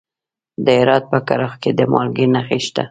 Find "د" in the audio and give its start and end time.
0.65-0.67, 1.77-1.79